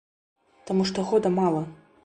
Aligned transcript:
Таму 0.71 0.87
што 0.93 1.05
года 1.11 1.35
мала. 1.39 1.63